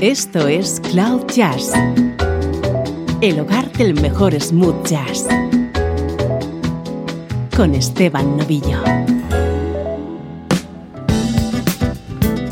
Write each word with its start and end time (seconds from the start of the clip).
Esto 0.00 0.46
es 0.46 0.80
Cloud 0.92 1.26
Jazz, 1.34 1.72
el 3.20 3.40
hogar 3.40 3.72
del 3.72 4.00
mejor 4.00 4.32
smooth 4.40 4.86
jazz, 4.86 5.26
con 7.56 7.74
Esteban 7.74 8.36
Novillo. 8.36 8.80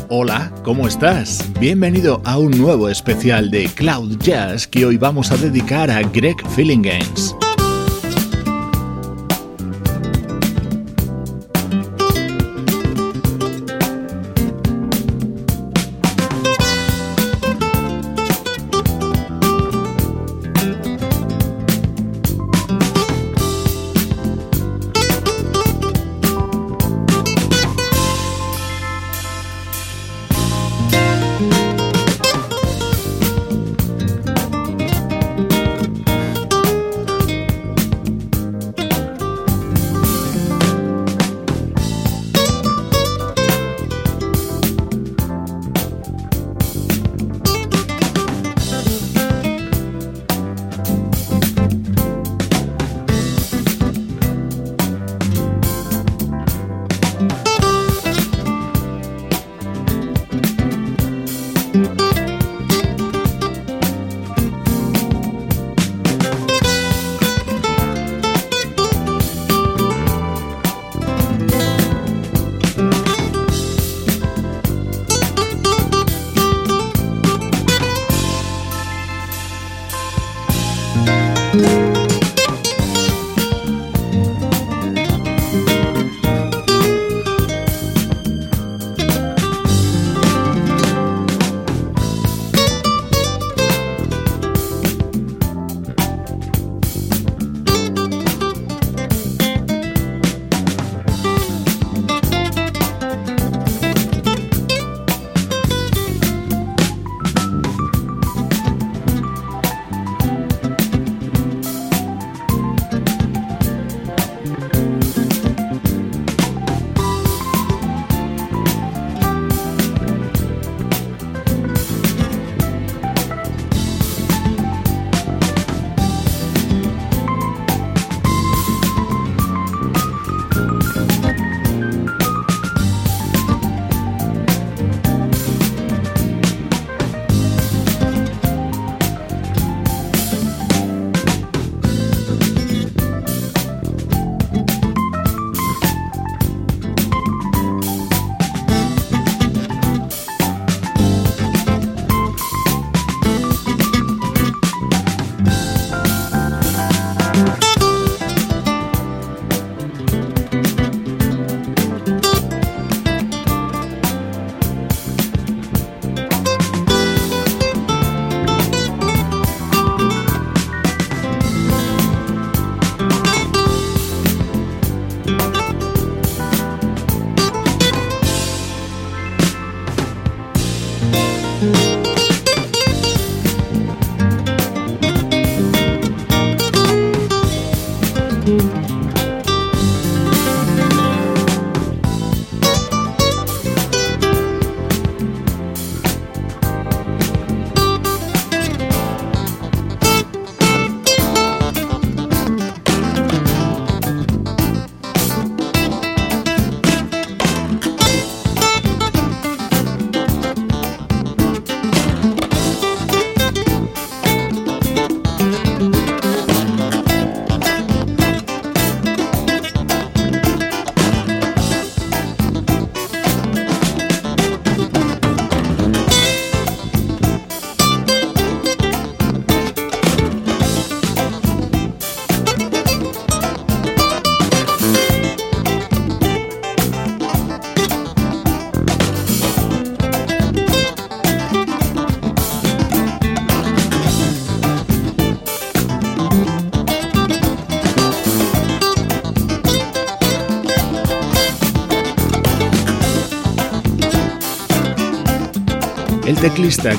Hola, 0.09 0.51
¿cómo 0.65 0.89
estás? 0.89 1.45
Bienvenido 1.57 2.21
a 2.25 2.37
un 2.37 2.51
nuevo 2.51 2.89
especial 2.89 3.49
de 3.49 3.69
Cloud 3.69 4.17
Jazz 4.17 4.67
que 4.67 4.85
hoy 4.85 4.97
vamos 4.97 5.31
a 5.31 5.37
dedicar 5.37 5.89
a 5.89 6.01
Greg 6.01 6.35
Games. 6.57 7.33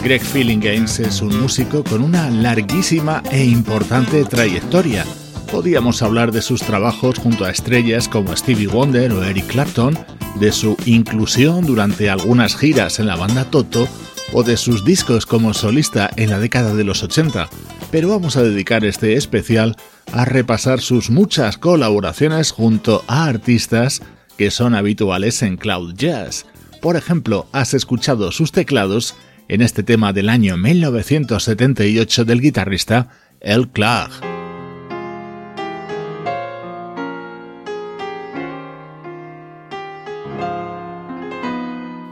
Greg 0.02 0.22
Games 0.62 0.98
es 0.98 1.20
un 1.20 1.42
músico 1.42 1.84
con 1.84 2.02
una 2.02 2.30
larguísima 2.30 3.22
e 3.30 3.44
importante 3.44 4.24
trayectoria. 4.24 5.04
Podíamos 5.52 6.00
hablar 6.00 6.32
de 6.32 6.40
sus 6.40 6.62
trabajos 6.62 7.18
junto 7.18 7.44
a 7.44 7.50
estrellas 7.50 8.08
como 8.08 8.34
Stevie 8.34 8.66
Wonder 8.66 9.12
o 9.12 9.22
Eric 9.22 9.46
Clapton, 9.48 9.98
de 10.40 10.52
su 10.52 10.74
inclusión 10.86 11.66
durante 11.66 12.08
algunas 12.08 12.56
giras 12.56 12.98
en 12.98 13.08
la 13.08 13.16
banda 13.16 13.44
Toto 13.44 13.86
o 14.32 14.42
de 14.42 14.56
sus 14.56 14.86
discos 14.86 15.26
como 15.26 15.52
solista 15.52 16.08
en 16.16 16.30
la 16.30 16.38
década 16.38 16.74
de 16.74 16.84
los 16.84 17.02
80, 17.02 17.50
pero 17.90 18.08
vamos 18.08 18.38
a 18.38 18.42
dedicar 18.42 18.86
este 18.86 19.16
especial 19.16 19.76
a 20.12 20.24
repasar 20.24 20.80
sus 20.80 21.10
muchas 21.10 21.58
colaboraciones 21.58 22.52
junto 22.52 23.04
a 23.06 23.26
artistas 23.26 24.00
que 24.38 24.50
son 24.50 24.74
habituales 24.74 25.42
en 25.42 25.58
Cloud 25.58 25.92
Jazz. 25.94 26.46
Por 26.80 26.96
ejemplo, 26.96 27.46
has 27.52 27.74
escuchado 27.74 28.32
sus 28.32 28.50
teclados 28.50 29.14
en 29.48 29.62
este 29.62 29.82
tema 29.82 30.12
del 30.12 30.28
año 30.28 30.56
1978 30.56 32.24
del 32.24 32.40
guitarrista 32.40 33.08
El 33.40 33.68
Clark. 33.68 34.12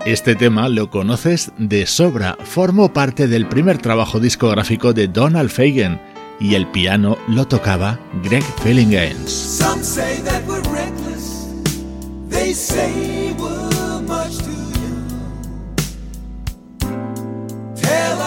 Este 0.07 0.37
tema 0.37 0.69
lo 0.69 0.89
conoces 0.89 1.51
de 1.59 1.85
sobra, 1.85 2.39
formó 2.45 2.93
parte 2.93 3.27
del 3.27 3.49
primer 3.49 3.79
trabajo 3.79 4.21
discográfico 4.21 4.93
de 4.93 5.09
Donald 5.09 5.51
Fagen 5.51 6.01
y 6.39 6.55
el 6.55 6.69
piano 6.69 7.19
lo 7.27 7.49
tocaba 7.49 7.99
Greg 8.23 8.45
Gaines. 8.65 9.61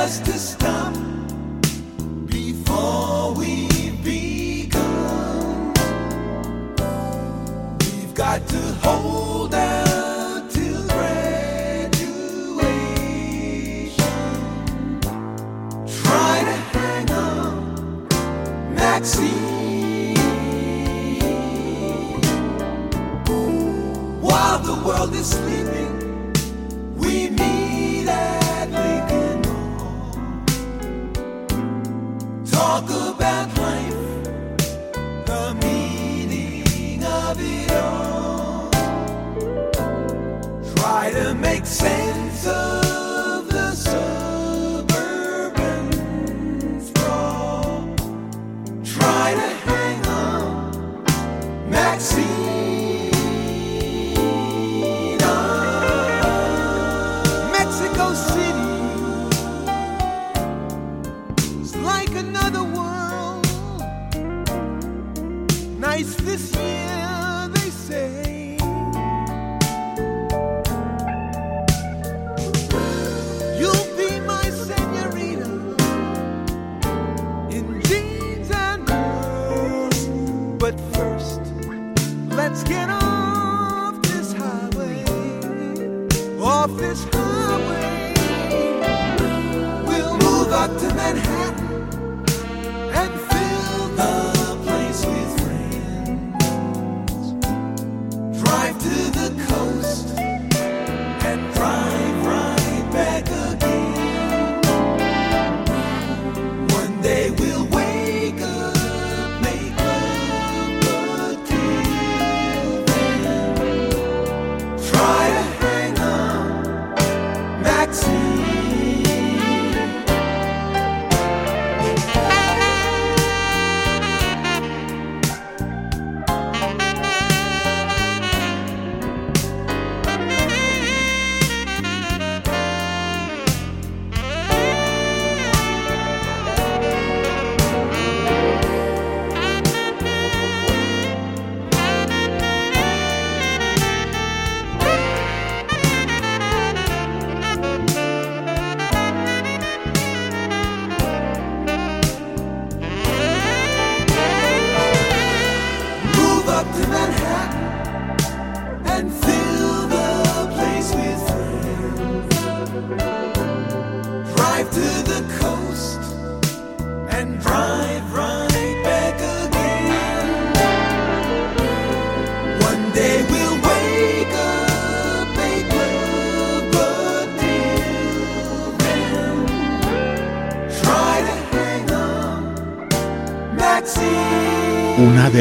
has 0.09 0.19
to 0.21 0.39
stop 0.39 0.93
before 2.25 3.31
we 3.35 3.68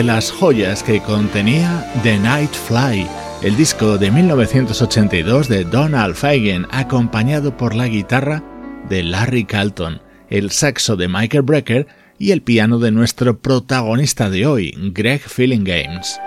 las 0.08 0.30
joyas 0.30 0.82
que 0.82 1.02
contenía 1.02 1.86
The 2.02 2.18
Night 2.18 2.52
Fly, 2.52 3.06
el 3.42 3.58
disco 3.58 3.98
de 3.98 4.10
1982 4.10 5.48
de 5.48 5.64
Donald 5.64 6.14
Fagen, 6.14 6.66
acompañado 6.70 7.54
por 7.58 7.74
la 7.74 7.88
guitarra 7.88 8.42
de 8.88 9.02
Larry 9.02 9.44
Carlton, 9.44 10.00
el 10.30 10.50
saxo 10.50 10.96
de 10.96 11.08
Michael 11.08 11.42
Brecker 11.42 11.86
y 12.18 12.30
el 12.30 12.40
piano 12.40 12.78
de 12.78 12.90
nuestro 12.90 13.38
protagonista 13.38 14.30
de 14.30 14.46
hoy, 14.46 14.74
Greg 14.94 15.20
Feeling 15.20 15.64
Games. 15.64 16.18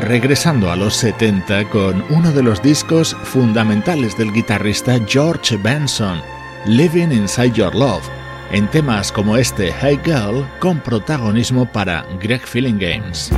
Regresando 0.00 0.70
a 0.70 0.76
los 0.76 0.94
70 0.94 1.68
con 1.68 2.04
uno 2.10 2.32
de 2.32 2.42
los 2.42 2.62
discos 2.62 3.16
fundamentales 3.24 4.16
del 4.16 4.32
guitarrista 4.32 4.98
George 5.06 5.56
Benson, 5.56 6.20
Living 6.66 7.08
Inside 7.12 7.52
Your 7.52 7.74
Love, 7.74 8.08
en 8.50 8.68
temas 8.68 9.12
como 9.12 9.36
este 9.36 9.72
Hey 9.80 10.00
Girl 10.04 10.46
con 10.58 10.80
protagonismo 10.80 11.70
para 11.70 12.04
Greg 12.20 12.40
Feeling 12.40 12.78
Games. 12.78 13.30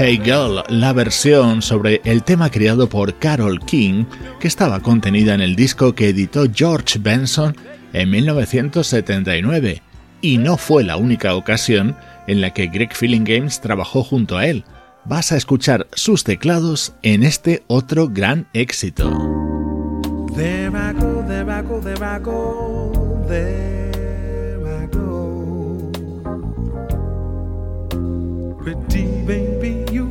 Hey 0.00 0.20
Girl, 0.22 0.62
la 0.68 0.92
versión 0.92 1.60
sobre 1.60 2.00
el 2.04 2.22
tema 2.22 2.52
creado 2.52 2.88
por 2.88 3.18
Carol 3.18 3.58
King 3.58 4.04
que 4.38 4.46
estaba 4.46 4.78
contenida 4.78 5.34
en 5.34 5.40
el 5.40 5.56
disco 5.56 5.92
que 5.92 6.10
editó 6.10 6.44
George 6.54 7.00
Benson 7.00 7.56
en 7.92 8.08
1979 8.08 9.82
y 10.20 10.38
no 10.38 10.56
fue 10.56 10.84
la 10.84 10.96
única 10.96 11.34
ocasión 11.34 11.96
en 12.28 12.40
la 12.40 12.54
que 12.54 12.68
Greg 12.68 12.94
Feeling 12.94 13.24
Games 13.24 13.60
trabajó 13.60 14.04
junto 14.04 14.36
a 14.36 14.46
él. 14.46 14.64
Vas 15.04 15.32
a 15.32 15.36
escuchar 15.36 15.88
sus 15.94 16.22
teclados 16.22 16.94
en 17.02 17.24
este 17.24 17.64
otro 17.66 18.06
gran 18.06 18.46
éxito. 18.52 19.10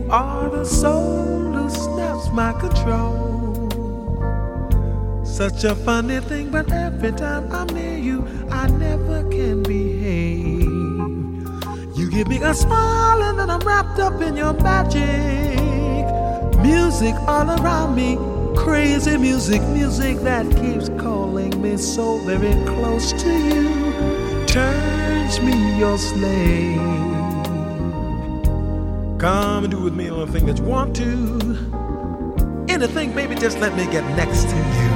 Are 0.09 0.49
the 0.49 0.63
soul 0.63 1.51
who 1.51 1.69
snaps 1.69 2.29
my 2.31 2.53
control. 2.53 3.69
Such 5.25 5.65
a 5.65 5.75
funny 5.75 6.19
thing, 6.21 6.49
but 6.49 6.71
every 6.71 7.11
time 7.11 7.51
I'm 7.51 7.67
near 7.67 7.97
you, 7.97 8.25
I 8.49 8.67
never 8.67 9.23
can 9.29 9.63
behave. 9.63 10.63
You 11.97 12.09
give 12.09 12.27
me 12.27 12.41
a 12.41 12.53
smile, 12.53 13.21
and 13.23 13.37
then 13.37 13.49
I'm 13.49 13.59
wrapped 13.59 13.99
up 13.99 14.21
in 14.21 14.37
your 14.37 14.53
magic. 14.53 15.57
Music 16.61 17.13
all 17.27 17.49
around 17.59 17.95
me, 17.95 18.17
crazy 18.55 19.17
music, 19.17 19.61
music 19.69 20.17
that 20.19 20.45
keeps 20.55 20.89
calling 21.01 21.61
me 21.61 21.77
so 21.77 22.17
very 22.19 22.53
close 22.65 23.11
to 23.11 23.29
you. 23.29 24.45
Turns 24.47 25.41
me 25.41 25.77
your 25.77 25.97
slave. 25.97 27.16
Come 29.19 29.63
and 29.63 29.71
do 29.71 29.81
with 29.81 29.95
me 29.95 30.09
anything 30.09 30.45
that 30.45 30.59
you 30.59 30.63
want 30.63 30.95
to. 30.97 31.39
Anything, 32.69 33.13
baby, 33.13 33.33
just 33.33 33.57
let 33.57 33.75
me 33.75 33.85
get 33.85 34.03
next 34.15 34.43
to 34.43 34.55
you. 34.55 34.91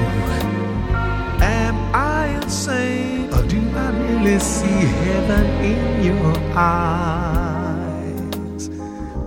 Am 1.42 1.75
I 1.96 2.28
insane, 2.44 3.34
or 3.34 3.42
do 3.48 3.60
I 3.75 3.90
really 3.90 4.38
see 4.40 4.68
heaven 4.68 5.46
in 5.66 6.04
your 6.04 6.38
eyes? 6.56 7.10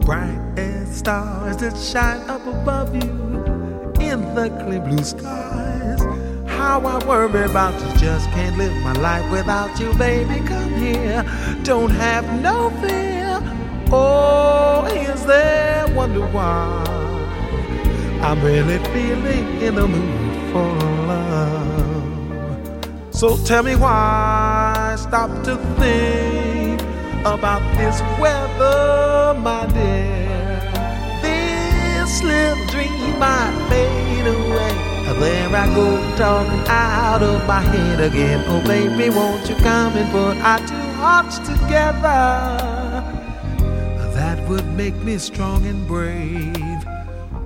Bright 0.04 0.38
as 0.56 0.96
stars 0.96 1.56
that 1.56 1.76
shine 1.76 2.20
up 2.30 2.46
above 2.46 2.94
you 2.94 3.10
in 4.00 4.32
the 4.36 4.48
clear 4.64 4.80
blue 4.80 5.02
skies. 5.02 6.00
How 6.46 6.80
I 6.86 7.04
worry 7.04 7.50
about 7.50 7.74
you, 7.80 7.88
just 7.98 8.30
can't 8.30 8.56
live 8.56 8.72
my 8.84 8.92
life 8.92 9.28
without 9.32 9.76
you, 9.80 9.92
baby. 9.94 10.38
Come 10.46 10.72
here, 10.74 11.24
don't 11.64 11.90
have 11.90 12.40
no 12.40 12.70
fear. 12.80 13.13
Oh, 13.96 14.86
is 14.86 15.24
there 15.24 15.86
wonder 15.94 16.26
why 16.26 16.82
I'm 18.22 18.42
really 18.42 18.78
feeling 18.92 19.62
in 19.62 19.76
the 19.76 19.86
mood 19.86 20.52
for 20.52 20.68
love? 21.10 22.84
So 23.12 23.36
tell 23.44 23.62
me 23.62 23.76
why 23.76 24.96
stop 24.98 25.30
to 25.44 25.54
think 25.78 26.80
about 27.20 27.62
this 27.78 28.00
weather, 28.18 29.38
my 29.40 29.66
dear. 29.66 30.58
This 31.22 32.20
little 32.24 32.66
dream 32.66 33.16
might 33.20 33.54
fade 33.68 34.26
away. 34.26 34.74
There 35.20 35.54
I 35.54 35.66
go 35.72 35.86
talking 36.16 36.64
out 36.66 37.22
of 37.22 37.46
my 37.46 37.60
head 37.60 38.00
again. 38.00 38.42
Oh, 38.48 38.60
baby, 38.66 39.08
won't 39.10 39.48
you 39.48 39.54
come 39.56 39.96
and 39.96 40.10
put 40.10 40.36
our 40.38 40.58
two 40.66 40.90
hearts 40.98 41.38
together? 41.38 42.73
Would 44.48 44.66
make 44.76 44.94
me 44.96 45.18
strong 45.18 45.66
and 45.66 45.86
brave. 45.86 46.84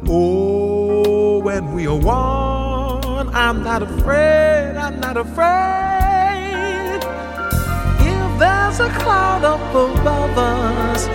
Oh, 0.06 1.40
when 1.40 1.74
we 1.74 1.86
are 1.86 1.96
one, 1.96 3.28
I'm 3.34 3.62
not 3.62 3.82
afraid, 3.82 4.76
I'm 4.76 5.00
not 5.00 5.16
afraid. 5.16 7.00
If 8.00 8.38
there's 8.38 8.80
a 8.80 8.88
cloud 9.00 9.44
up 9.44 9.60
above 9.70 10.38
us, 10.38 11.06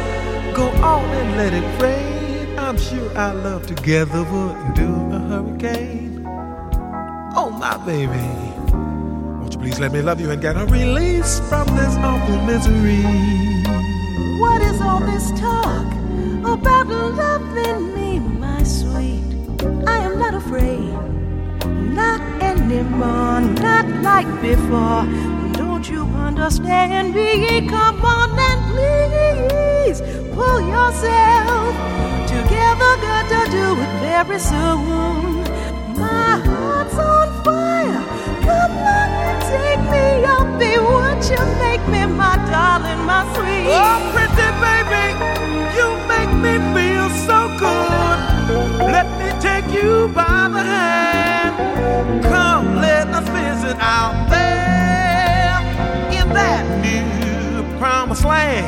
go 0.56 0.68
on 0.84 1.06
and 1.10 1.38
let 1.38 1.54
it 1.54 1.82
rain. 1.82 2.60
I'm 2.60 2.78
sure 2.78 3.18
our 3.18 3.34
love 3.34 3.68
together 3.68 4.24
would 4.24 4.74
do 4.75 4.90
a 5.12 5.20
hurricane. 5.20 6.24
Oh, 7.36 7.50
my 7.50 7.78
baby. 7.86 8.30
Won't 9.40 9.54
you 9.54 9.60
please 9.60 9.80
let 9.80 9.92
me 9.92 10.02
love 10.02 10.22
you 10.22 10.30
and 10.32 10.42
get 10.42 10.56
a 10.56 10.66
release 10.66 11.40
from 11.50 11.68
this 11.75 11.96
awful 11.98 12.42
misery? 12.44 13.62
What 14.40 14.62
is 14.62 14.82
all 14.82 15.00
this 15.00 15.32
talk 15.40 15.86
about 16.44 16.88
loving 16.88 17.94
me, 17.94 18.20
my 18.20 18.63
sweet? 18.63 19.24
I 19.88 19.98
am 20.00 20.20
not 20.20 20.34
afraid, 20.34 20.92
not 21.94 22.20
anymore, 22.42 23.42
not 23.42 23.88
like 24.02 24.28
before. 24.42 25.06
Don't 25.54 25.88
you 25.90 26.04
understand 26.18 27.13
me? 27.13 27.68
Come 27.68 28.04
on 28.04 28.32
and 28.40 28.62
please 28.72 30.02
pull 30.34 30.60
yourself 30.62 31.74
together. 32.28 32.92
Got 33.06 33.25
to 33.30 33.52
do 33.52 33.82
it 33.82 33.92
very 34.02 34.40
soon. 34.40 35.52
Come 38.46 38.78
on 38.98 39.10
and 39.28 39.42
take 39.54 39.84
me. 39.94 40.06
I'll 40.26 40.60
be 40.60 40.74
what 40.78 41.20
you 41.32 41.42
make 41.66 41.84
me, 41.88 42.06
my 42.06 42.36
darling, 42.52 43.02
my 43.06 43.24
sweet. 43.36 43.68
Oh, 43.70 44.00
pretty 44.14 44.50
baby, 44.66 45.06
you 45.78 45.88
make 46.14 46.34
me 46.46 46.54
feel 46.76 47.08
so 47.28 47.40
good. 47.60 48.20
Let 48.96 49.08
me 49.20 49.30
take 49.42 49.68
you 49.74 50.10
by 50.10 50.50
the 50.56 50.64
hand. 50.64 52.24
Come, 52.24 52.78
let 52.78 53.08
us 53.08 53.28
visit 53.30 53.78
out 53.80 54.30
there 54.30 55.60
in 56.20 56.28
that 56.34 56.66
new 56.82 57.64
promised 57.80 58.26
land. 58.26 58.68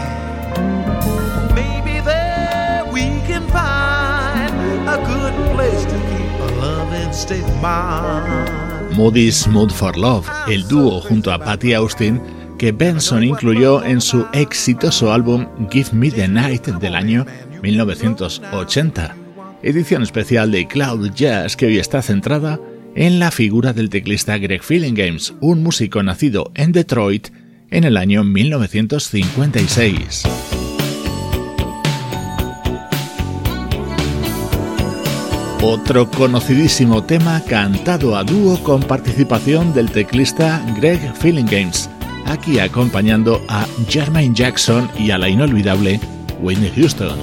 Maybe 1.54 2.00
there 2.02 2.86
we 2.92 3.04
can 3.28 3.48
find 3.50 4.54
a 4.88 4.98
good 5.06 5.34
place 5.56 5.84
to 5.84 5.98
keep 6.12 6.32
a 6.48 6.52
loving 6.62 7.14
state 7.14 7.44
of 7.44 7.62
mind. 7.62 8.65
Moody's 8.96 9.48
Mood 9.48 9.72
for 9.72 9.98
Love, 9.98 10.28
el 10.48 10.68
dúo 10.68 11.02
junto 11.02 11.32
a 11.32 11.38
Patty 11.38 11.74
Austin 11.74 12.22
que 12.58 12.72
Benson 12.72 13.26
incluyó 13.26 13.84
en 13.84 14.00
su 14.00 14.26
exitoso 14.32 15.12
álbum 15.12 15.46
Give 15.70 15.90
Me 15.92 16.10
the 16.10 16.30
Night 16.30 16.68
del 16.68 16.96
año 16.96 17.26
1980, 17.62 19.18
edición 19.64 20.04
especial 20.04 20.52
de 20.52 20.66
Cloud 20.68 21.12
Jazz 21.14 21.58
que 21.58 21.66
hoy 21.66 21.78
está 21.78 22.02
centrada 22.02 22.58
en 22.96 23.20
la 23.20 23.32
figura 23.32 23.74
del 23.74 23.90
teclista 23.90 24.38
Greg 24.38 24.62
Games, 24.94 25.34
un 25.42 25.62
músico 25.62 26.02
nacido 26.02 26.54
en 26.56 26.72
Detroit 26.72 27.28
en 27.72 27.84
el 27.84 27.98
año 27.98 28.24
1956. 28.24 30.24
Otro 35.62 36.10
conocidísimo 36.12 37.04
tema 37.04 37.42
cantado 37.48 38.16
a 38.16 38.24
dúo 38.24 38.62
con 38.64 38.84
participación 38.84 39.74
del 39.74 39.90
teclista 39.90 40.64
Greg 40.78 41.14
Games, 41.22 41.90
aquí 42.26 42.60
acompañando 42.60 43.42
a 43.48 43.66
Jermaine 43.88 44.36
Jackson 44.36 44.90
y 44.98 45.12
a 45.12 45.18
la 45.18 45.30
inolvidable 45.30 46.00
Whitney 46.40 46.72
Houston. 46.76 47.18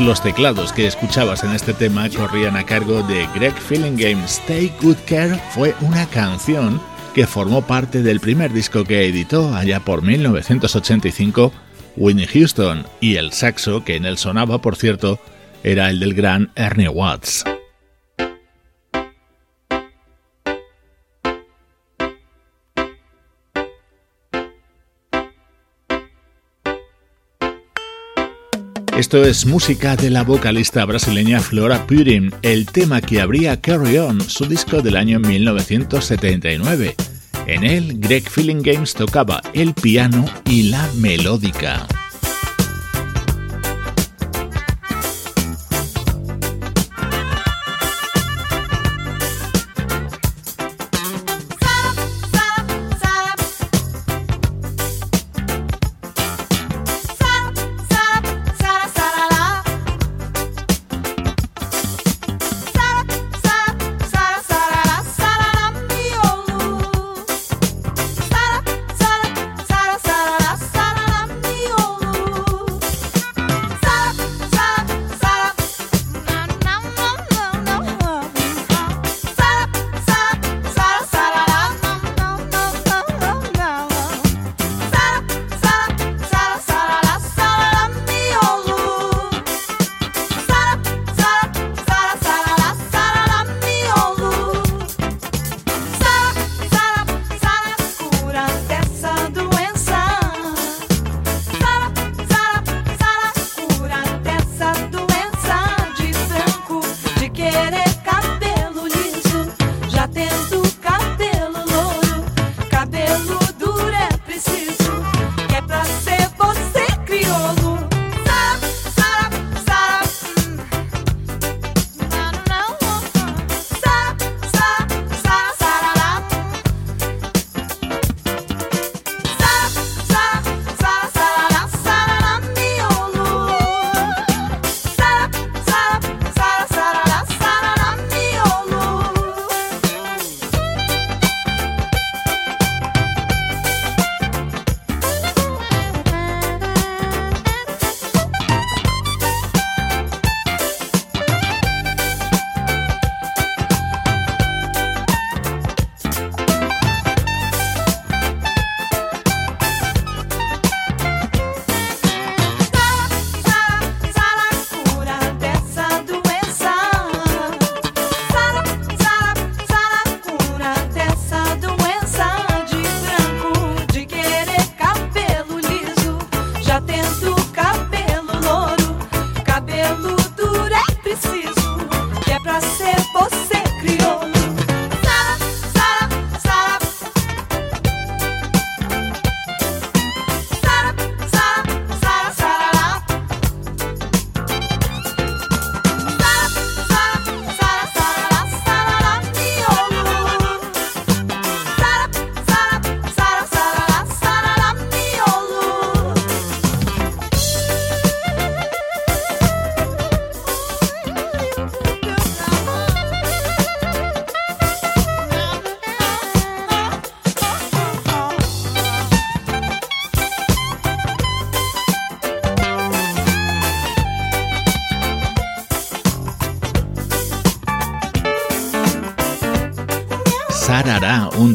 Los 0.00 0.20
teclados 0.20 0.72
que 0.72 0.88
escuchabas 0.88 1.44
en 1.44 1.52
este 1.52 1.72
tema 1.72 2.08
corrían 2.10 2.56
a 2.56 2.66
cargo 2.66 3.02
de 3.04 3.28
Greg 3.32 3.54
Games. 3.96 4.42
Take 4.46 4.72
Good 4.82 4.96
Care 5.06 5.40
fue 5.50 5.72
una 5.82 6.06
canción 6.06 6.80
que 7.14 7.28
formó 7.28 7.62
parte 7.62 8.02
del 8.02 8.18
primer 8.18 8.52
disco 8.52 8.82
que 8.82 9.06
editó 9.06 9.54
allá 9.54 9.78
por 9.80 10.02
1985 10.02 11.52
Winnie 11.96 12.26
Houston 12.26 12.84
y 13.00 13.16
el 13.16 13.32
saxo 13.32 13.84
que 13.84 13.94
en 13.94 14.04
él 14.04 14.18
sonaba, 14.18 14.60
por 14.60 14.74
cierto, 14.74 15.20
era 15.62 15.90
el 15.90 16.00
del 16.00 16.14
gran 16.14 16.50
Ernie 16.56 16.88
Watts. 16.88 17.44
Esto 28.96 29.24
es 29.24 29.44
música 29.44 29.96
de 29.96 30.08
la 30.08 30.22
vocalista 30.22 30.84
brasileña 30.84 31.40
Flora 31.40 31.84
Purin, 31.84 32.32
el 32.42 32.66
tema 32.66 33.00
que 33.00 33.20
abría 33.20 33.60
Carry 33.60 33.98
On, 33.98 34.20
su 34.20 34.46
disco 34.46 34.82
del 34.82 34.96
año 34.96 35.18
1979. 35.18 36.94
En 37.48 37.64
él, 37.64 37.98
Greg 37.98 38.30
Feeling 38.30 38.62
Games 38.62 38.94
tocaba 38.94 39.42
el 39.52 39.74
piano 39.74 40.24
y 40.44 40.70
la 40.70 40.88
melódica. 40.94 41.88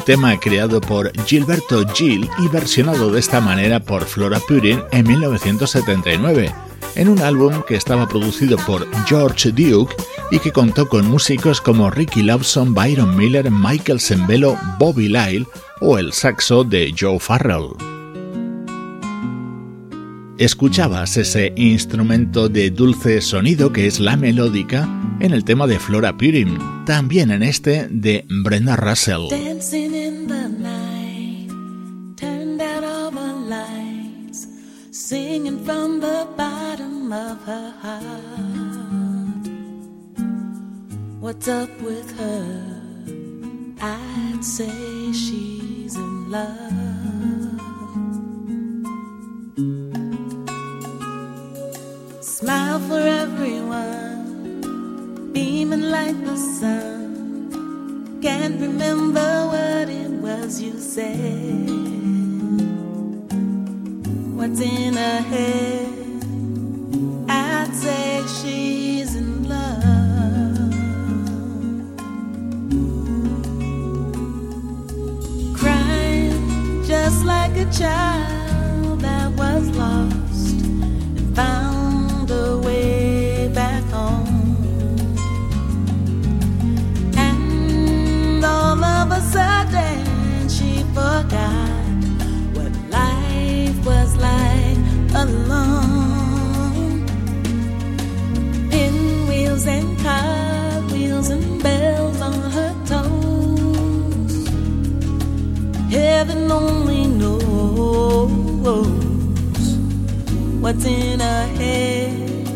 Tema 0.10 0.40
creado 0.40 0.82
por 0.82 1.12
Gilberto 1.28 1.88
Gil 1.94 2.28
y 2.40 2.48
versionado 2.48 3.12
de 3.12 3.20
esta 3.20 3.40
manera 3.42 3.80
por 3.80 4.06
Flora 4.06 4.40
Purin 4.40 4.82
en 4.92 5.08
1979, 5.08 6.52
en 6.96 7.10
un 7.10 7.22
álbum 7.22 7.62
que 7.68 7.76
estaba 7.76 8.08
producido 8.08 8.58
por 8.66 8.88
George 9.06 9.52
Duke 9.52 9.96
y 10.32 10.40
que 10.40 10.52
contó 10.52 10.90
con 10.90 11.06
músicos 11.06 11.62
como 11.62 11.92
Ricky 11.92 12.24
Lawson, 12.24 12.74
Byron 12.74 13.16
Miller, 13.16 13.52
Michael 13.52 14.00
Sembello, 14.00 14.58
Bobby 14.80 15.10
Lyle 15.10 15.46
o 15.80 16.00
el 16.00 16.12
saxo 16.12 16.64
de 16.64 16.92
Joe 17.00 17.20
Farrell. 17.20 17.70
Escuchabas 20.40 21.18
ese 21.18 21.54
instrumento 21.56 22.50
de 22.50 22.72
dulce 22.72 23.22
sonido 23.22 23.72
que 23.72 23.86
es 23.86 24.00
la 24.00 24.18
melódica 24.18 24.90
en 25.20 25.34
el 25.34 25.44
tema 25.44 25.68
de 25.68 25.78
Flora 25.78 26.18
Purim, 26.18 26.58
también 26.86 27.30
en 27.30 27.44
este 27.44 27.88
de 27.92 28.26
Brenda 28.28 28.76
Russell. 28.76 29.28
Of 37.12 37.44
her 37.44 37.72
heart. 37.82 38.04
What's 41.20 41.48
up 41.48 41.70
with 41.82 42.18
her? 42.18 42.82
I'd 43.82 44.44
say 44.44 45.12
she's 45.12 45.96
in 45.96 46.32
love. 46.32 47.60
Smile 52.22 52.80
for 52.80 53.00
everyone 53.00 54.22
beaming 55.34 55.84
like 55.90 56.24
the 56.26 56.38
sun. 56.38 58.20
Can't 58.22 58.60
remember 58.62 59.48
what 59.48 59.90
it 59.90 60.12
was 60.12 60.62
you 60.62 60.78
said. 60.80 61.70
What's 64.36 64.60
in 64.62 64.94
her 64.94 65.22
head? 65.22 66.09
not 67.60 67.76
say 67.76 68.24
she's 68.38 69.16
in 69.16 69.50
love. 69.50 70.74
Crying 75.60 76.84
just 76.86 77.26
like 77.26 77.56
a 77.58 77.68
child 77.82 79.02
that 79.02 79.30
was 79.42 79.64
lost 79.82 80.62
and 81.20 81.36
found 81.36 82.30
way 82.64 83.50
back 83.54 83.84
home. 83.96 84.66
And 87.18 88.46
all 88.46 88.82
of 88.84 89.12
a 89.20 89.22
sudden 89.36 90.48
she 90.56 90.72
forgot 90.98 92.04
what 92.56 92.74
life 93.00 93.78
was 93.86 94.16
like 94.16 94.78
alone. 95.24 95.89
What's 110.70 110.86
in 110.86 111.20
her 111.20 111.48
head. 111.58 112.48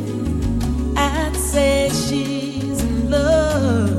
I'd 0.95 1.36
say 1.36 1.89
she's 1.89 2.84
in 2.84 3.10
love. 3.10 3.92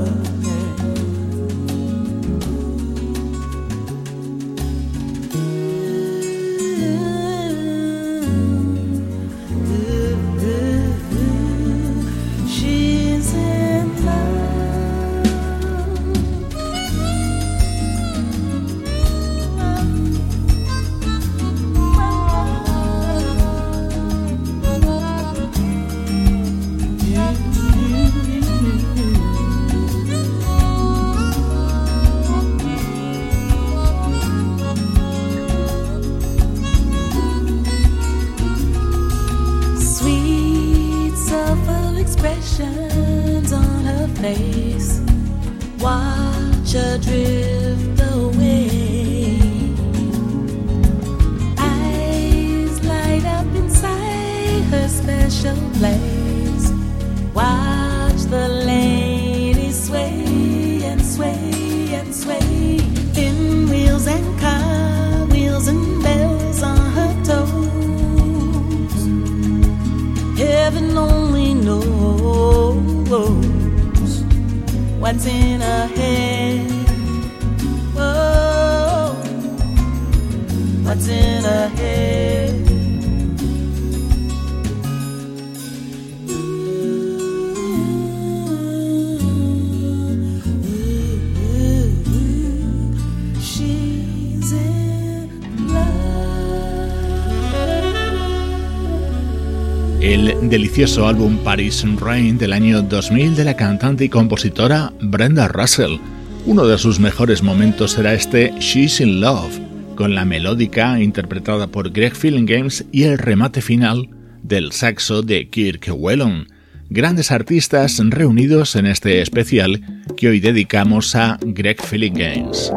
Delicioso 100.75 101.07
álbum 101.07 101.37
Paris 101.37 101.85
Rain 102.01 102.37
del 102.37 102.51
año 102.51 102.81
2000 102.81 103.37
de 103.37 103.45
la 103.45 103.55
cantante 103.55 104.03
y 104.03 104.09
compositora 104.09 104.91
Brenda 104.99 105.47
Russell. 105.47 105.99
Uno 106.45 106.67
de 106.67 106.77
sus 106.77 106.99
mejores 106.99 107.41
momentos 107.41 107.91
será 107.91 108.13
este 108.13 108.51
She's 108.59 108.99
in 108.99 109.21
Love, 109.21 109.57
con 109.95 110.15
la 110.15 110.25
melódica 110.25 110.99
interpretada 110.99 111.67
por 111.67 111.93
Greg 111.93 112.13
Games 112.45 112.83
y 112.91 113.03
el 113.03 113.17
remate 113.17 113.61
final 113.61 114.09
del 114.43 114.73
saxo 114.73 115.21
de 115.21 115.49
Kirk 115.49 115.87
Whelan. 115.95 116.47
Grandes 116.89 117.31
artistas 117.31 117.97
reunidos 118.03 118.75
en 118.75 118.87
este 118.87 119.21
especial 119.21 119.81
que 120.17 120.27
hoy 120.27 120.41
dedicamos 120.41 121.15
a 121.15 121.39
Greg 121.41 121.77
Games. 122.13 122.73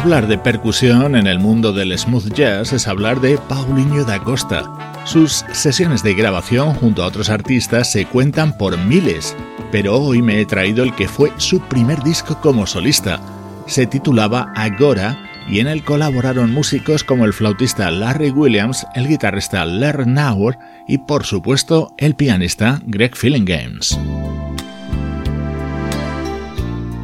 Hablar 0.00 0.28
de 0.28 0.38
percusión 0.38 1.14
en 1.14 1.26
el 1.26 1.38
mundo 1.38 1.74
del 1.74 1.96
smooth 1.96 2.32
jazz 2.32 2.72
es 2.72 2.88
hablar 2.88 3.20
de 3.20 3.36
Paulinho 3.36 4.02
da 4.02 4.18
Costa. 4.18 4.64
Sus 5.04 5.44
sesiones 5.52 6.02
de 6.02 6.14
grabación 6.14 6.72
junto 6.72 7.02
a 7.02 7.06
otros 7.06 7.28
artistas 7.28 7.92
se 7.92 8.06
cuentan 8.06 8.56
por 8.56 8.78
miles, 8.78 9.36
pero 9.70 9.98
hoy 9.98 10.22
me 10.22 10.40
he 10.40 10.46
traído 10.46 10.84
el 10.84 10.94
que 10.94 11.06
fue 11.06 11.30
su 11.36 11.60
primer 11.60 12.02
disco 12.02 12.40
como 12.40 12.66
solista. 12.66 13.20
Se 13.66 13.84
titulaba 13.84 14.50
Agora 14.56 15.18
y 15.46 15.60
en 15.60 15.68
él 15.68 15.84
colaboraron 15.84 16.50
músicos 16.50 17.04
como 17.04 17.26
el 17.26 17.34
flautista 17.34 17.90
Larry 17.90 18.30
Williams, 18.30 18.86
el 18.94 19.06
guitarrista 19.06 19.66
Larry 19.66 20.06
Nauer 20.06 20.56
y 20.88 20.96
por 20.96 21.26
supuesto 21.26 21.92
el 21.98 22.14
pianista 22.14 22.80
Greg 22.86 23.12
Games 23.44 23.98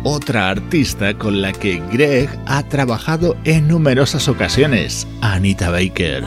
otra 0.09 0.51
artista 0.51 1.19
con 1.19 1.43
la 1.43 1.53
que 1.53 1.83
Greg 1.91 2.31
ha 2.47 2.63
trabajado 2.63 3.37
en 3.43 3.67
numerosas 3.67 4.29
ocasiones, 4.29 5.05
Anita 5.21 5.69
Baker. 5.69 6.23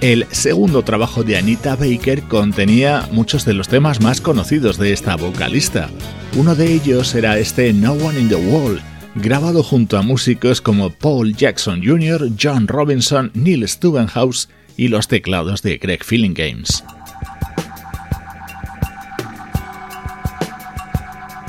El 0.00 0.26
segundo 0.32 0.82
trabajo 0.82 1.22
de 1.22 1.36
Anita 1.36 1.76
Baker, 1.76 2.24
contenía 2.24 3.08
muchos 3.12 3.44
de 3.44 3.54
los 3.54 3.68
temas 3.68 4.00
más 4.00 4.20
conocidos 4.20 4.78
de 4.78 4.92
esta 4.92 5.14
vocalista. 5.14 5.88
Uno 6.36 6.56
de 6.56 6.72
ellos 6.72 7.14
era 7.14 7.38
este 7.38 7.72
No 7.72 7.92
One 7.92 8.18
in 8.18 8.28
the 8.28 8.34
World, 8.34 8.80
grabado 9.14 9.62
junto 9.62 9.96
a 9.96 10.02
músicos 10.02 10.60
como 10.60 10.90
Paul 10.90 11.36
Jackson 11.36 11.82
Jr., 11.84 12.30
John 12.36 12.66
Robinson, 12.66 13.30
Neil 13.34 13.68
Stubenhouse 13.68 14.48
y 14.76 14.88
los 14.88 15.06
teclados 15.06 15.62
de 15.62 15.78
Greg 15.78 16.02
Feeling 16.02 16.34
Games. 16.34 16.82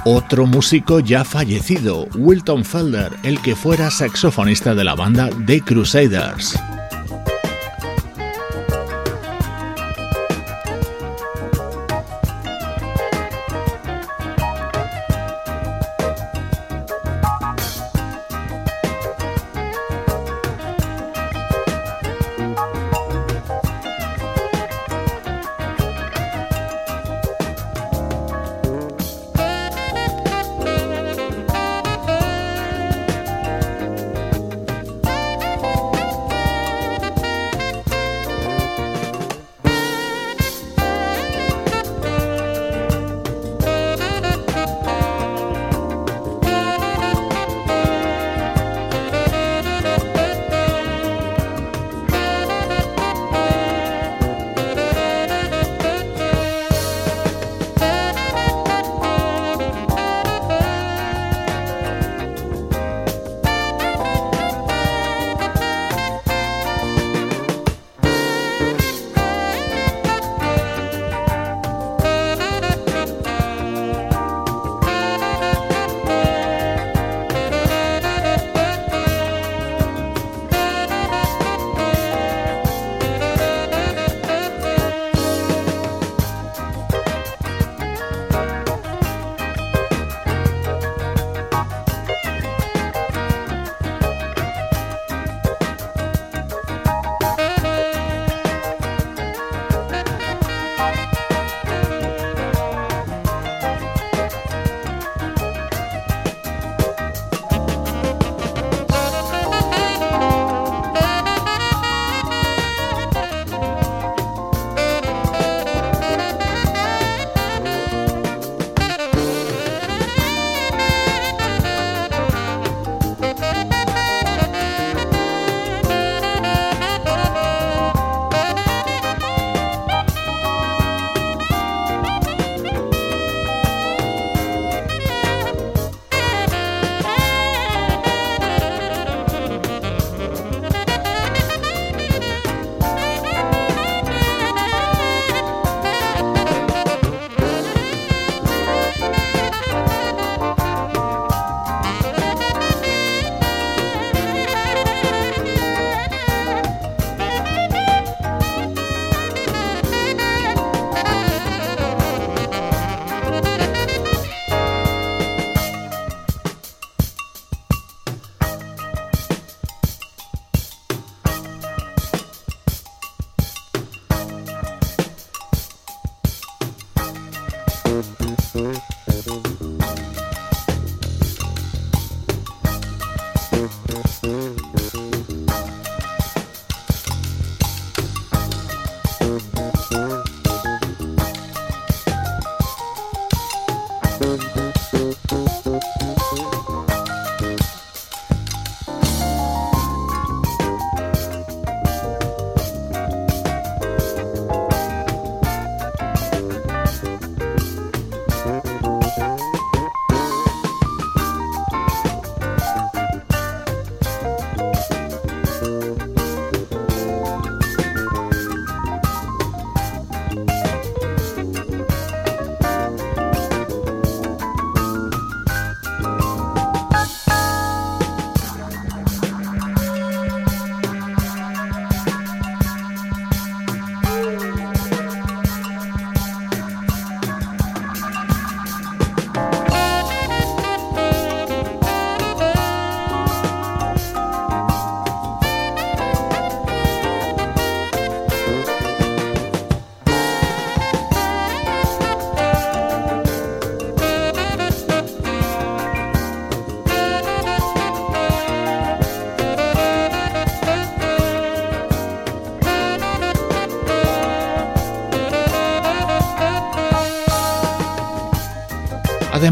Otro 0.06 0.46
músico 0.46 1.00
ya 1.00 1.24
fallecido, 1.24 2.08
Wilton 2.14 2.66
Felder, 2.66 3.14
el 3.24 3.42
que 3.42 3.56
fuera 3.56 3.90
saxofonista 3.90 4.76
de 4.76 4.84
la 4.84 4.94
banda 4.94 5.32
The 5.48 5.62
Crusaders. 5.62 6.60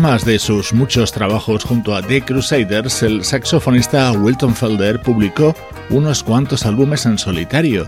Además 0.02 0.24
de 0.24 0.40
sus 0.40 0.72
muchos 0.72 1.12
trabajos 1.12 1.66
junto 1.66 1.94
a 1.94 2.02
The 2.02 2.22
Crusaders, 2.22 3.04
el 3.04 3.26
saxofonista 3.26 4.10
Wilton 4.14 4.56
Felder 4.56 5.02
publicó 5.02 5.54
unos 5.90 6.24
cuantos 6.24 6.66
álbumes 6.66 7.06
en 7.06 7.18
solitario. 7.18 7.86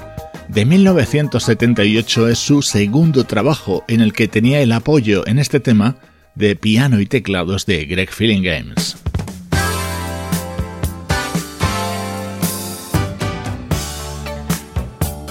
De 0.49 0.65
1978 0.65 2.27
es 2.27 2.37
su 2.37 2.61
segundo 2.63 3.23
trabajo 3.23 3.85
en 3.87 4.01
el 4.01 4.11
que 4.11 4.27
tenía 4.27 4.59
el 4.59 4.73
apoyo 4.73 5.25
en 5.25 5.39
este 5.39 5.61
tema 5.61 5.95
de 6.35 6.57
piano 6.57 6.99
y 6.99 7.05
teclados 7.05 7.65
de 7.65 7.85
Greg 7.85 8.11
Feeling 8.11 8.43
Games. 8.43 8.97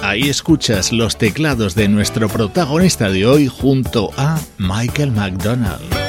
Ahí 0.03 0.31
escuchas 0.31 0.93
los 0.93 1.19
teclados 1.19 1.75
de 1.75 1.89
nuestro 1.89 2.31
protagonista 2.31 3.11
de 3.11 3.27
hoy 3.27 3.49
junto 3.49 4.13
a 4.17 4.41
Michael 4.57 5.13
McDonald. 5.13 6.00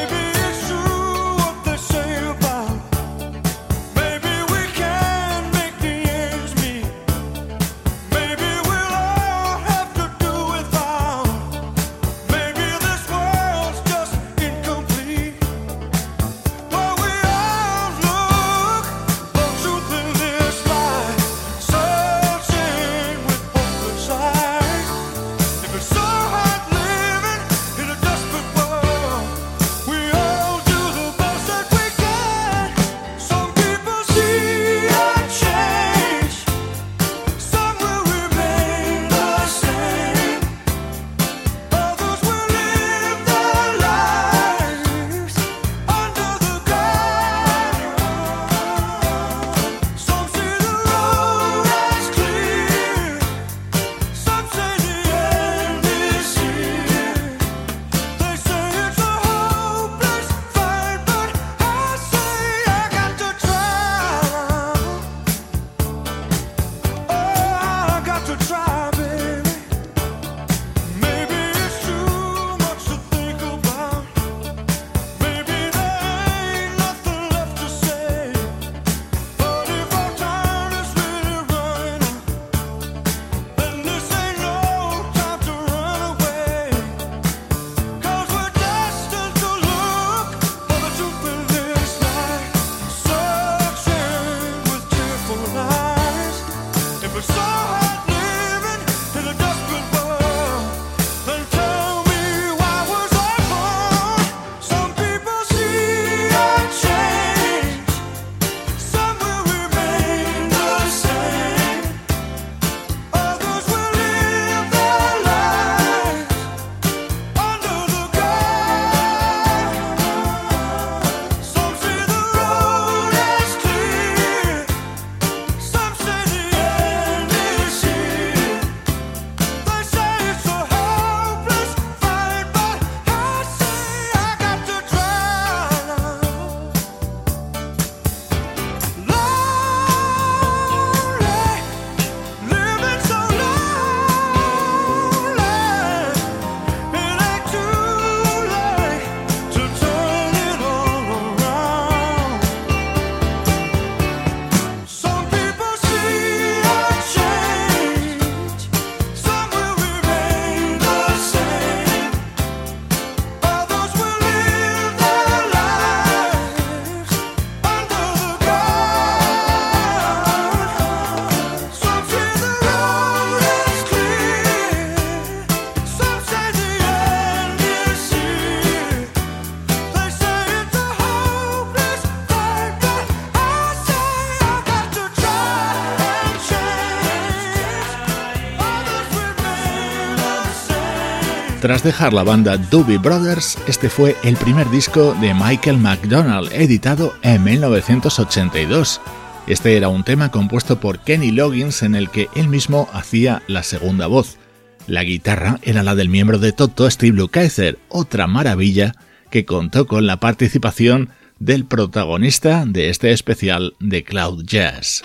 Tras 191.72 191.84
dejar 191.84 192.12
la 192.12 192.24
banda 192.24 192.58
Doobie 192.58 192.98
Brothers, 192.98 193.58
este 193.66 193.90
fue 193.90 194.18
el 194.26 194.36
primer 194.36 194.70
disco 194.70 195.16
de 195.22 195.34
Michael 195.34 195.78
McDonald, 195.78 196.52
editado 196.52 197.14
en 197.22 197.46
1982. 197.46 199.00
Este 199.48 199.78
era 199.78 199.88
un 199.88 200.04
tema 200.04 200.32
compuesto 200.32 200.82
por 200.82 201.00
Kenny 201.00 201.32
Loggins 201.32 201.82
en 201.84 201.96
el 201.96 202.10
que 202.10 202.28
él 202.36 202.50
mismo 202.50 202.90
hacía 202.92 203.42
la 203.48 203.64
segunda 203.64 204.08
voz. 204.08 204.38
La 204.86 205.06
guitarra 205.06 205.60
era 205.62 205.82
la 205.82 205.96
del 205.96 206.10
miembro 206.10 206.40
de 206.40 206.52
Toto, 206.52 206.92
Steve 206.92 207.16
Lukather, 207.16 207.80
otra 207.88 208.28
maravilla 208.28 208.94
que 209.30 209.46
contó 209.46 209.88
con 209.88 210.06
la 210.06 210.20
participación 210.20 211.12
del 211.40 211.64
protagonista 211.64 212.66
de 212.68 212.90
este 212.90 213.14
especial 213.14 213.76
de 213.80 214.04
Cloud 214.04 214.44
Jazz. 214.44 215.04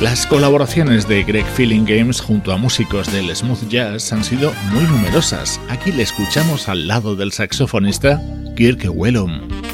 Las 0.00 0.26
colaboraciones 0.26 1.08
de 1.08 1.24
Greg 1.24 1.46
Feeling 1.46 1.86
Games 1.86 2.20
junto 2.20 2.52
a 2.52 2.58
músicos 2.58 3.10
del 3.10 3.34
smooth 3.34 3.66
jazz 3.70 4.12
han 4.12 4.22
sido 4.22 4.52
muy 4.70 4.84
numerosas. 4.84 5.58
Aquí 5.70 5.90
le 5.90 6.02
escuchamos 6.02 6.68
al 6.68 6.86
lado 6.86 7.16
del 7.16 7.32
saxofonista 7.32 8.20
Kirk 8.56 8.90
Wellum. 8.90 9.65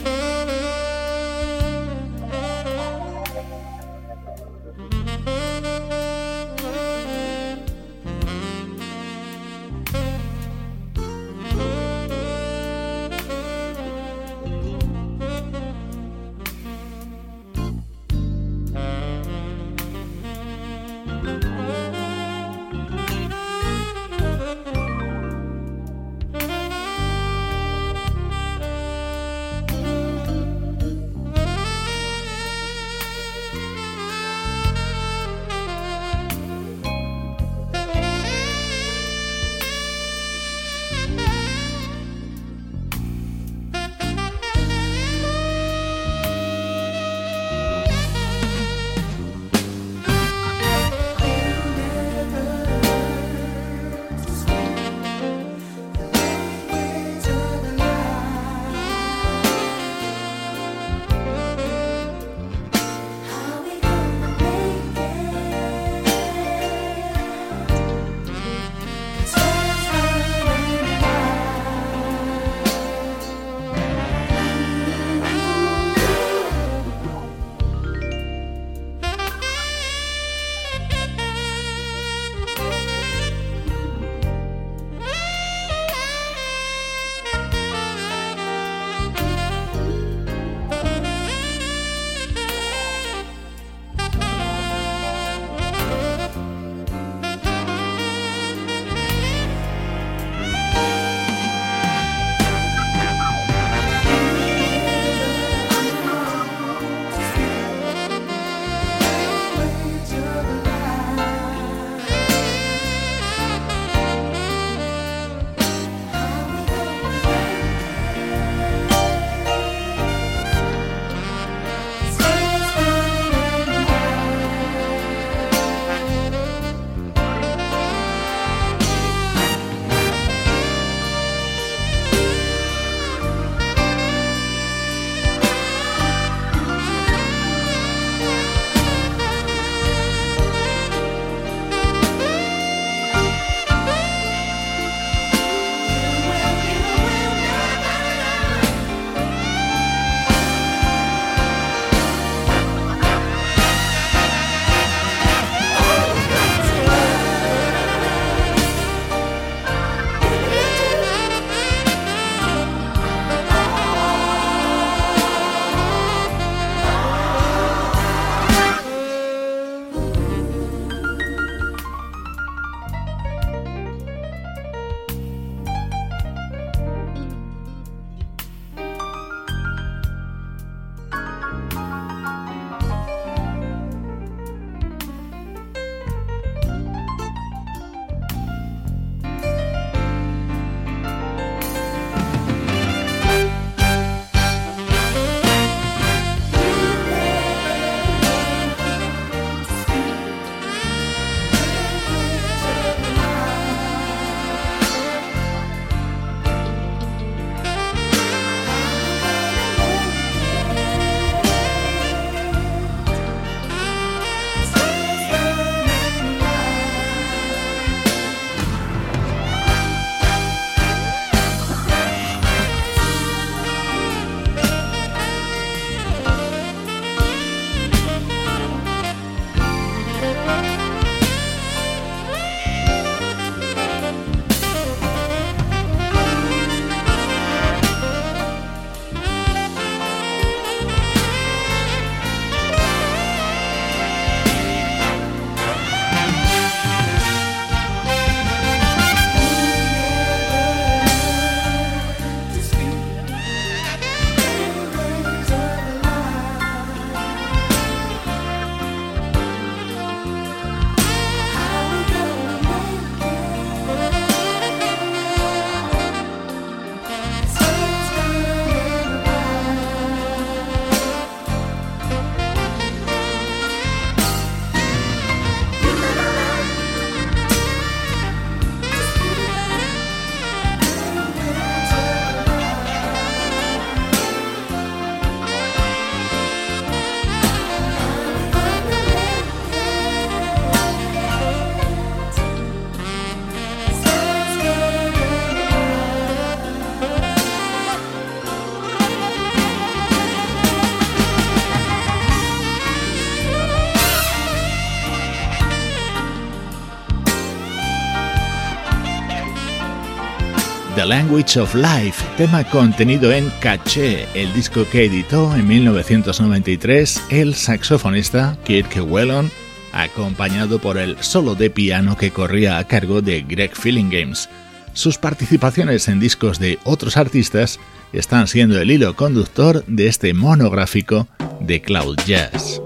Language 311.12 311.60
of 311.60 311.74
Life, 311.74 312.24
tema 312.38 312.64
contenido 312.64 313.30
en 313.32 313.50
Caché, 313.60 314.26
el 314.32 314.50
disco 314.54 314.86
que 314.90 315.04
editó 315.04 315.54
en 315.54 315.68
1993 315.68 317.24
el 317.28 317.54
saxofonista 317.54 318.56
Kirk 318.64 318.98
Whelan, 319.06 319.50
acompañado 319.92 320.78
por 320.78 320.96
el 320.96 321.22
solo 321.22 321.54
de 321.54 321.68
piano 321.68 322.16
que 322.16 322.30
corría 322.30 322.78
a 322.78 322.84
cargo 322.84 323.20
de 323.20 323.42
Greg 323.42 323.76
Feeling 323.76 324.08
Games. 324.08 324.48
Sus 324.94 325.18
participaciones 325.18 326.08
en 326.08 326.18
discos 326.18 326.58
de 326.58 326.78
otros 326.82 327.18
artistas 327.18 327.78
están 328.14 328.48
siendo 328.48 328.80
el 328.80 328.90
hilo 328.90 329.14
conductor 329.14 329.84
de 329.86 330.06
este 330.06 330.32
monográfico 330.32 331.28
de 331.60 331.82
Cloud 331.82 332.16
Jazz. 332.24 332.80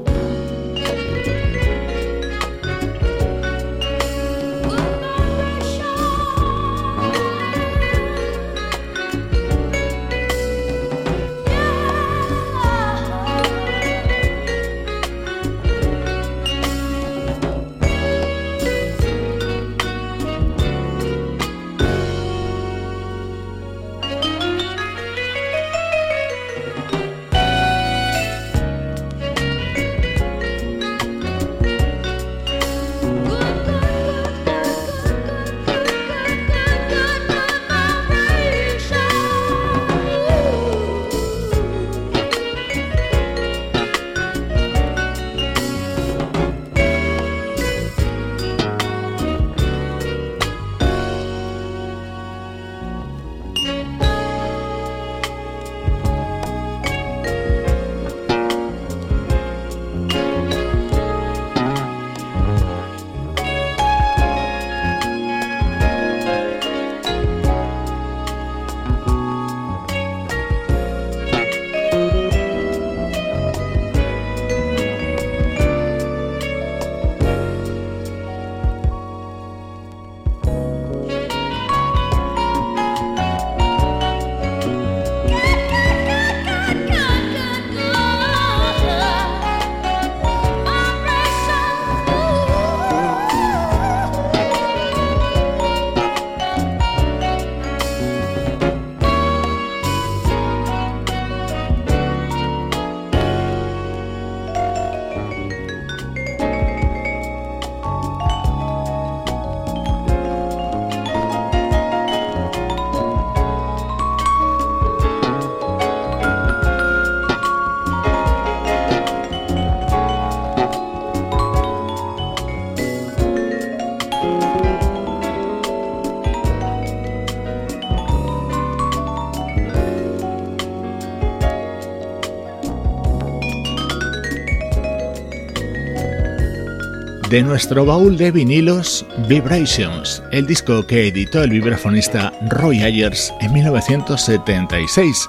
De 137.31 137.43
nuestro 137.43 137.85
baúl 137.85 138.16
de 138.16 138.31
vinilos 138.31 139.05
Vibrations, 139.29 140.22
el 140.31 140.47
disco 140.47 140.87
que 140.87 141.09
editó 141.09 141.43
el 141.43 141.51
vibrafonista 141.51 142.33
Roy 142.49 142.83
Ayers 142.83 143.35
en 143.41 143.53
1976, 143.53 145.29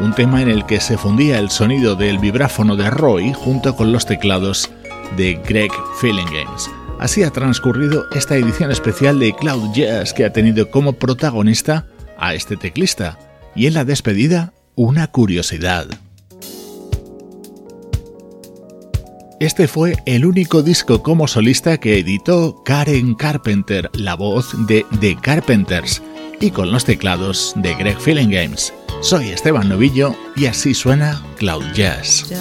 un 0.00 0.12
tema 0.12 0.42
en 0.42 0.48
el 0.48 0.66
que 0.66 0.80
se 0.80 0.98
fundía 0.98 1.38
el 1.38 1.50
sonido 1.50 1.94
del 1.94 2.18
vibráfono 2.18 2.74
de 2.74 2.90
Roy 2.90 3.32
junto 3.32 3.76
con 3.76 3.92
los 3.92 4.06
teclados 4.06 4.70
de 5.16 5.34
Greg 5.46 5.70
Feeling. 6.00 6.26
Así 6.98 7.22
ha 7.22 7.30
transcurrido 7.30 8.06
esta 8.12 8.34
edición 8.34 8.72
especial 8.72 9.20
de 9.20 9.32
Cloud 9.32 9.72
Jazz 9.72 10.12
que 10.12 10.24
ha 10.24 10.32
tenido 10.32 10.70
como 10.70 10.94
protagonista 10.94 11.86
a 12.18 12.34
este 12.34 12.56
teclista 12.56 13.18
y 13.54 13.66
en 13.66 13.74
la 13.74 13.84
despedida 13.84 14.52
una 14.74 15.06
curiosidad. 15.06 15.86
Este 19.38 19.68
fue 19.68 19.96
el 20.06 20.24
único 20.24 20.62
disco 20.62 21.02
como 21.02 21.28
solista 21.28 21.76
que 21.76 21.98
editó 21.98 22.62
Karen 22.64 23.14
Carpenter, 23.14 23.90
la 23.92 24.14
voz 24.14 24.54
de 24.66 24.86
The 25.00 25.16
Carpenters, 25.20 26.02
y 26.40 26.50
con 26.50 26.72
los 26.72 26.86
teclados 26.86 27.52
de 27.56 27.74
Greg 27.74 28.00
Feeling 28.00 28.30
Games. 28.30 28.72
Soy 29.02 29.28
Esteban 29.28 29.68
Novillo 29.68 30.14
y 30.36 30.46
así 30.46 30.72
suena 30.72 31.22
Cloud 31.36 31.64
Jazz. 31.74 32.32